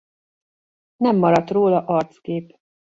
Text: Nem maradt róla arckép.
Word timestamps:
Nem 0.95 1.17
maradt 1.17 1.49
róla 1.49 1.85
arckép. 1.85 2.57